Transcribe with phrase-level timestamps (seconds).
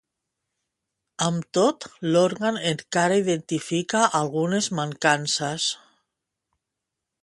[1.25, 5.73] Amb tot, l’òrgan encara identifica algunes mancances.